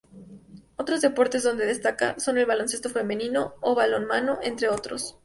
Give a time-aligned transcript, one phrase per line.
[0.77, 5.19] Otros deportes donde destaca son el baloncesto femenino o el balonmano, entre otros.